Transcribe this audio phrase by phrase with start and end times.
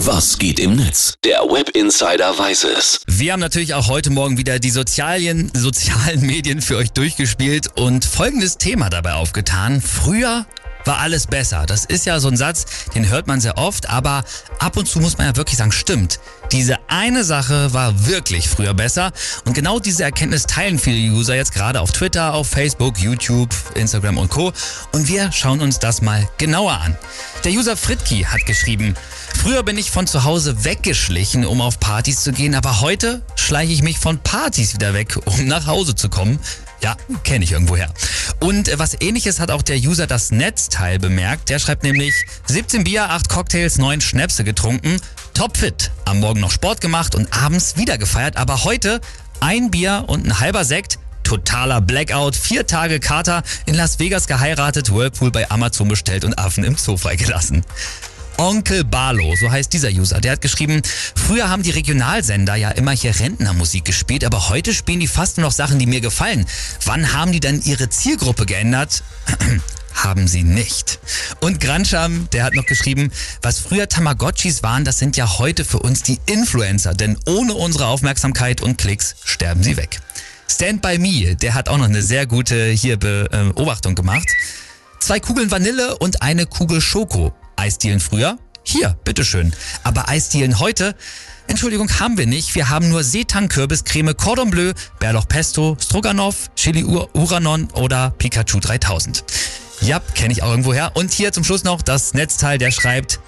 [0.00, 1.14] Was geht im Netz?
[1.24, 3.00] Der Web Insider weiß es.
[3.06, 8.04] Wir haben natürlich auch heute Morgen wieder die sozialen, sozialen Medien für euch durchgespielt und
[8.04, 9.80] folgendes Thema dabei aufgetan.
[9.80, 10.44] Früher
[10.86, 11.66] war alles besser.
[11.66, 14.24] Das ist ja so ein Satz, den hört man sehr oft, aber
[14.58, 16.20] ab und zu muss man ja wirklich sagen, stimmt.
[16.52, 19.12] Diese eine Sache war wirklich früher besser
[19.44, 24.18] und genau diese Erkenntnis teilen viele User jetzt gerade auf Twitter, auf Facebook, YouTube, Instagram
[24.18, 24.52] und Co.
[24.92, 26.96] Und wir schauen uns das mal genauer an.
[27.44, 28.94] Der User Fritki hat geschrieben,
[29.34, 33.72] Früher bin ich von zu Hause weggeschlichen, um auf Partys zu gehen, aber heute schleiche
[33.72, 36.40] ich mich von Partys wieder weg, um nach Hause zu kommen.
[36.82, 37.88] Ja, kenne ich irgendwoher.
[38.46, 41.48] Und äh, was ähnliches hat auch der User das Netzteil bemerkt.
[41.48, 42.14] Der schreibt nämlich
[42.46, 45.00] 17 Bier, 8 Cocktails, 9 Schnäpse getrunken,
[45.34, 49.00] topfit, am Morgen noch Sport gemacht und abends wieder gefeiert, aber heute
[49.40, 54.94] ein Bier und ein halber Sekt, totaler Blackout, vier Tage Kater, in Las Vegas geheiratet,
[54.94, 57.64] Whirlpool bei Amazon bestellt und Affen im Zoo freigelassen.
[58.38, 60.82] Onkel Barlo, so heißt dieser User, der hat geschrieben,
[61.14, 65.46] früher haben die Regionalsender ja immer hier Rentnermusik gespielt, aber heute spielen die fast nur
[65.46, 66.46] noch Sachen, die mir gefallen.
[66.84, 69.02] Wann haben die dann ihre Zielgruppe geändert?
[69.94, 70.98] haben sie nicht.
[71.40, 75.78] Und Granscham, der hat noch geschrieben, was früher Tamagotchis waren, das sind ja heute für
[75.78, 80.00] uns die Influencer, denn ohne unsere Aufmerksamkeit und Klicks sterben sie weg.
[80.48, 84.28] Stand by Me, der hat auch noch eine sehr gute hier Beobachtung gemacht.
[85.00, 87.34] Zwei Kugeln Vanille und eine Kugel Schoko.
[87.66, 88.38] Eisdielen früher?
[88.62, 89.52] Hier, bitteschön.
[89.82, 90.94] Aber Eisdielen heute?
[91.48, 92.54] Entschuldigung, haben wir nicht.
[92.54, 99.24] Wir haben nur Seetang-Kürbiscreme, Cordon Bleu, Bärlauch Pesto, Stroganoff, Chili Uranon oder Pikachu 3000.
[99.80, 100.92] Ja, kenne ich auch irgendwoher.
[100.94, 103.18] Und hier zum Schluss noch das Netzteil, der schreibt,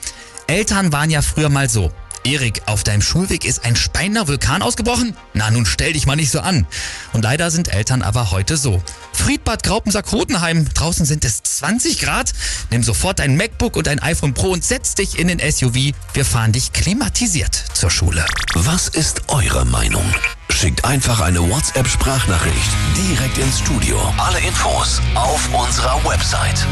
[0.46, 1.90] Eltern waren ja früher mal so.
[2.22, 5.16] Erik, auf deinem Schulweg ist ein Speiner Vulkan ausgebrochen?
[5.34, 6.64] Na, nun stell dich mal nicht so an.
[7.12, 8.82] Und leider sind Eltern aber heute so.
[9.12, 12.32] Friedbad Graupensack-Rotenheim, draußen sind es 20 Grad.
[12.70, 15.92] Nimm sofort dein MacBook und ein iPhone Pro und setz dich in den SUV.
[16.14, 18.24] Wir fahren dich klimatisiert zur Schule.
[18.54, 20.04] Was ist eure Meinung?
[20.50, 23.96] Schickt einfach eine WhatsApp-Sprachnachricht direkt ins Studio.
[24.18, 26.66] Alle Infos auf unserer Website